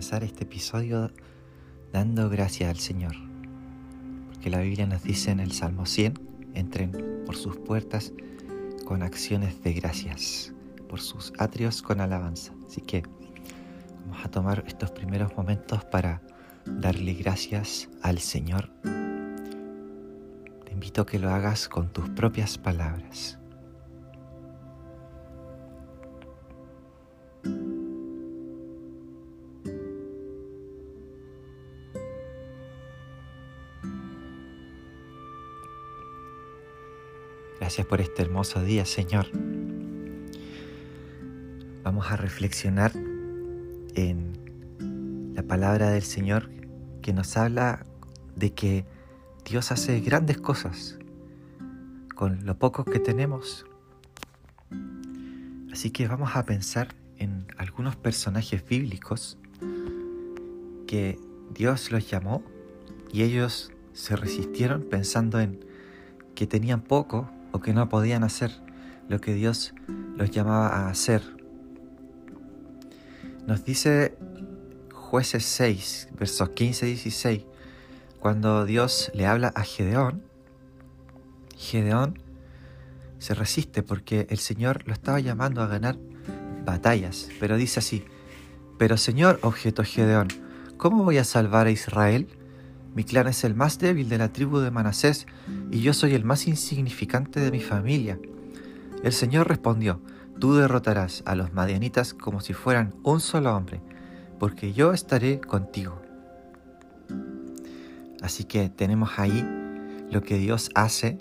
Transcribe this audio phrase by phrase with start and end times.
[0.00, 1.10] comenzar este episodio
[1.92, 3.16] dando gracias al Señor.
[4.28, 6.18] Porque la Biblia nos dice en el Salmo 100,
[6.54, 8.14] entren por sus puertas
[8.86, 10.54] con acciones de gracias,
[10.88, 12.54] por sus atrios con alabanza.
[12.66, 13.02] Así que
[14.06, 16.22] vamos a tomar estos primeros momentos para
[16.64, 18.70] darle gracias al Señor.
[20.64, 23.39] Te invito a que lo hagas con tus propias palabras.
[37.60, 39.26] Gracias por este hermoso día, Señor.
[41.82, 42.90] Vamos a reflexionar
[43.94, 46.48] en la palabra del Señor
[47.02, 47.84] que nos habla
[48.34, 48.86] de que
[49.44, 50.98] Dios hace grandes cosas
[52.14, 53.66] con lo poco que tenemos.
[55.70, 59.36] Así que vamos a pensar en algunos personajes bíblicos
[60.86, 61.18] que
[61.52, 62.42] Dios los llamó
[63.12, 65.62] y ellos se resistieron pensando en
[66.34, 68.50] que tenían poco o que no podían hacer
[69.08, 69.74] lo que Dios
[70.16, 71.22] los llamaba a hacer.
[73.46, 74.16] Nos dice
[74.92, 77.44] jueces 6, versos 15 y 16,
[78.20, 80.22] cuando Dios le habla a Gedeón,
[81.56, 82.18] Gedeón
[83.18, 85.98] se resiste porque el Señor lo estaba llamando a ganar
[86.64, 88.04] batallas, pero dice así,
[88.78, 90.28] pero Señor, objetó Gedeón,
[90.76, 92.28] ¿cómo voy a salvar a Israel?
[92.94, 95.26] Mi clan es el más débil de la tribu de Manasés
[95.70, 98.18] y yo soy el más insignificante de mi familia.
[99.02, 100.00] El Señor respondió,
[100.40, 103.82] Tú derrotarás a los madianitas como si fueran un solo hombre,
[104.38, 106.00] porque yo estaré contigo.
[108.22, 109.46] Así que tenemos ahí
[110.10, 111.18] lo que Dios hace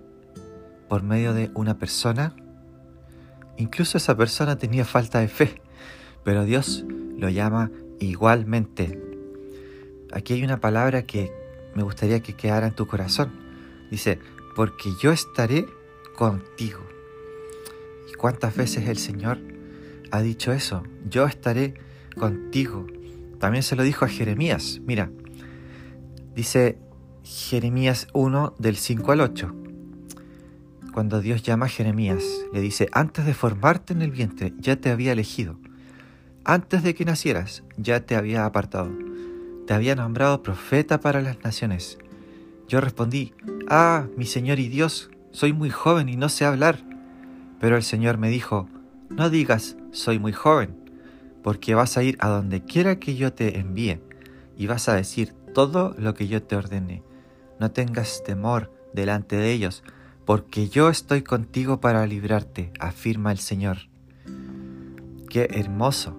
[0.88, 2.34] por medio de una persona.
[3.58, 5.62] Incluso esa persona tenía falta de fe,
[6.24, 6.86] pero Dios
[7.18, 9.02] lo llama igualmente.
[10.14, 11.39] Aquí hay una palabra que
[11.76, 13.32] me gustaría que quedara en tu corazón.
[13.90, 14.20] Dice,
[14.56, 15.66] porque yo estaré
[16.16, 16.82] contigo.
[18.12, 19.40] ¿Y cuántas veces el Señor
[20.12, 20.84] ha dicho eso?
[21.10, 21.76] Yo estaré
[22.18, 22.86] contigo.
[23.40, 24.82] También se lo dijo a Jeremías.
[24.86, 25.12] Mira,
[26.36, 26.78] dice
[27.24, 29.56] Jeremías 1 del 5 al 8.
[30.94, 34.90] Cuando Dios llama a Jeremías, le dice, antes de formarte en el vientre, ya te
[34.90, 35.58] había elegido.
[36.44, 38.90] Antes de que nacieras, ya te había apartado
[39.70, 42.00] te había nombrado profeta para las naciones.
[42.68, 43.36] Yo respondí,
[43.70, 46.80] Ah, mi Señor y Dios, soy muy joven y no sé hablar.
[47.60, 48.68] Pero el Señor me dijo,
[49.10, 50.76] No digas, soy muy joven,
[51.44, 54.02] porque vas a ir a donde quiera que yo te envíe,
[54.58, 57.04] y vas a decir todo lo que yo te ordene.
[57.60, 59.84] No tengas temor delante de ellos,
[60.26, 63.78] porque yo estoy contigo para librarte, afirma el Señor.
[65.30, 66.18] Qué hermoso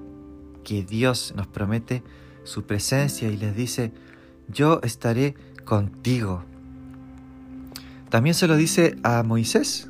[0.63, 2.05] que Dios nos promete
[2.51, 3.93] su presencia y les dice,
[4.49, 6.45] yo estaré contigo.
[8.11, 9.89] También se lo dice a Moisés,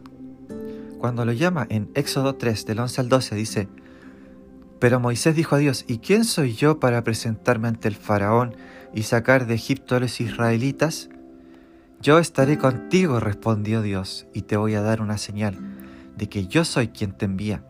[0.98, 3.68] cuando lo llama en Éxodo 3, del 11 al 12, dice,
[4.78, 8.54] pero Moisés dijo a Dios, ¿y quién soy yo para presentarme ante el faraón
[8.94, 11.08] y sacar de Egipto a los israelitas?
[12.02, 15.56] Yo estaré contigo, respondió Dios, y te voy a dar una señal
[16.16, 17.64] de que yo soy quien te envía.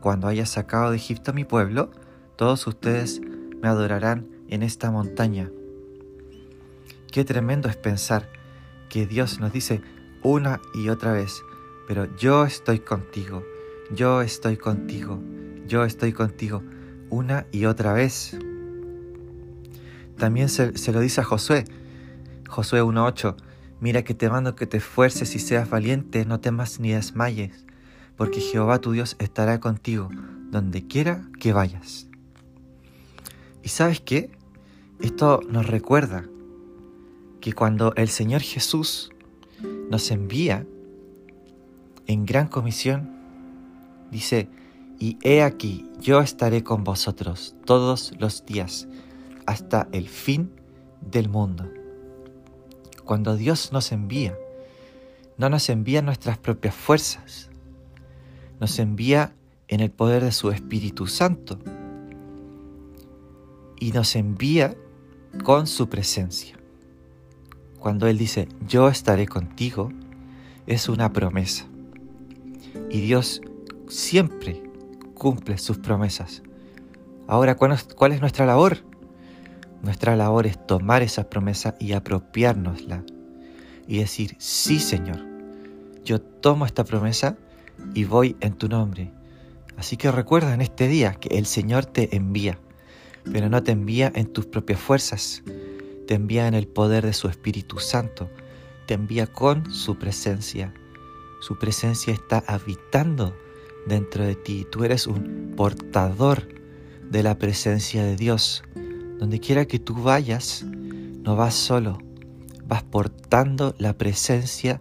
[0.00, 1.92] Cuando hayas sacado de Egipto a mi pueblo,
[2.36, 3.20] todos ustedes
[3.60, 5.50] me adorarán en esta montaña.
[7.10, 8.28] Qué tremendo es pensar
[8.90, 9.80] que Dios nos dice
[10.22, 11.42] una y otra vez,
[11.88, 13.42] pero yo estoy contigo,
[13.94, 15.22] yo estoy contigo,
[15.66, 16.62] yo estoy contigo,
[17.08, 18.36] una y otra vez.
[20.18, 21.64] También se, lo dice a Josué,
[22.46, 23.36] Josué 1.8,
[23.80, 27.64] mira que te mando que te esfuerces y seas valiente, no temas ni desmayes,
[28.16, 30.10] porque Jehová tu Dios estará contigo
[30.50, 32.08] donde quiera que vayas.
[33.62, 34.41] ¿Y sabes qué?
[35.02, 36.24] Esto nos recuerda
[37.40, 39.10] que cuando el Señor Jesús
[39.90, 40.64] nos envía
[42.06, 43.10] en gran comisión,
[44.12, 44.48] dice,
[45.00, 48.86] y he aquí, yo estaré con vosotros todos los días
[49.44, 50.52] hasta el fin
[51.00, 51.68] del mundo.
[53.04, 54.38] Cuando Dios nos envía,
[55.36, 57.50] no nos envía nuestras propias fuerzas,
[58.60, 59.34] nos envía
[59.66, 61.58] en el poder de su Espíritu Santo
[63.80, 64.76] y nos envía
[65.44, 66.56] con su presencia.
[67.78, 69.90] Cuando Él dice, yo estaré contigo,
[70.66, 71.66] es una promesa.
[72.90, 73.40] Y Dios
[73.88, 74.62] siempre
[75.14, 76.42] cumple sus promesas.
[77.26, 78.78] Ahora, ¿cuál es nuestra labor?
[79.82, 83.02] Nuestra labor es tomar esa promesa y apropiárnosla.
[83.88, 85.18] Y decir, sí Señor,
[86.04, 87.36] yo tomo esta promesa
[87.94, 89.10] y voy en tu nombre.
[89.76, 92.58] Así que recuerda en este día que el Señor te envía
[93.30, 95.42] pero no te envía en tus propias fuerzas,
[96.06, 98.30] te envía en el poder de su Espíritu Santo,
[98.86, 100.74] te envía con su presencia.
[101.40, 103.34] Su presencia está habitando
[103.86, 104.66] dentro de ti.
[104.70, 106.48] Tú eres un portador
[107.10, 108.62] de la presencia de Dios.
[109.18, 111.98] Donde quiera que tú vayas, no vas solo,
[112.66, 114.78] vas portando la presencia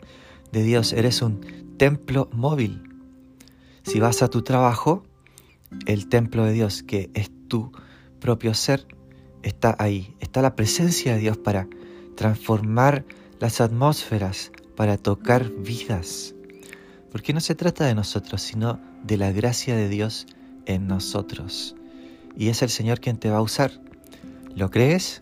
[0.52, 0.94] de Dios.
[0.94, 2.84] Eres un templo móvil.
[3.84, 5.04] Si vas a tu trabajo,
[5.86, 7.72] el templo de Dios, que es tu
[8.22, 8.88] propio ser,
[9.44, 10.16] está ahí.
[10.22, 11.68] Está la presencia de Dios para
[12.16, 13.04] transformar
[13.40, 16.34] las atmósferas, para tocar vidas.
[17.12, 20.28] Porque no se trata de nosotros, sino de la gracia de Dios
[20.66, 21.76] en nosotros.
[22.38, 23.72] Y es el Señor quien te va a usar.
[24.56, 25.22] ¿Lo crees?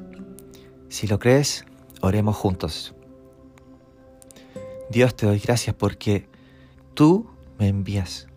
[0.89, 1.65] Si lo crees,
[2.01, 2.93] oremos juntos.
[4.91, 6.27] Dios te doy gracias porque
[6.93, 8.28] tú me envías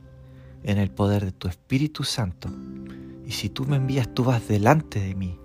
[0.64, 2.48] en el poder de tu Espíritu Santo.
[3.26, 5.38] Y si tú me envías, tú vas delante de mí.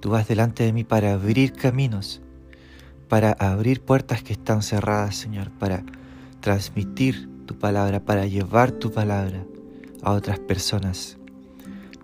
[0.00, 2.22] Tú vas delante de mí para abrir caminos,
[3.08, 5.84] para abrir puertas que están cerradas, Señor, para
[6.40, 9.44] transmitir tu palabra, para llevar tu palabra
[10.02, 11.18] a otras personas.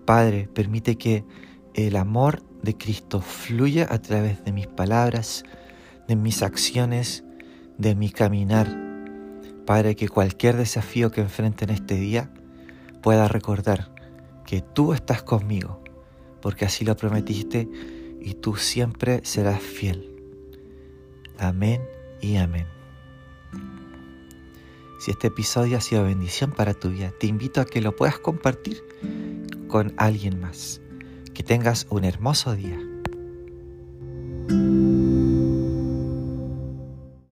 [0.05, 1.25] Padre, permite que
[1.73, 5.43] el amor de Cristo fluya a través de mis palabras,
[6.07, 7.23] de mis acciones,
[7.77, 8.86] de mi caminar.
[9.67, 12.31] Padre, que cualquier desafío que enfrente en este día
[13.03, 13.93] pueda recordar
[14.45, 15.83] que tú estás conmigo,
[16.41, 17.67] porque así lo prometiste
[18.21, 20.15] y tú siempre serás fiel.
[21.37, 21.81] Amén
[22.21, 22.65] y amén.
[25.01, 28.19] Si este episodio ha sido bendición para tu vida, te invito a que lo puedas
[28.19, 28.81] compartir
[29.67, 30.79] con alguien más.
[31.33, 32.79] Que tengas un hermoso día.